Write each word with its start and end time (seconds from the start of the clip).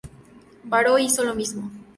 Varo 0.63 0.97
hizo 0.97 1.23
lo 1.23 1.35
mismo. 1.35 1.69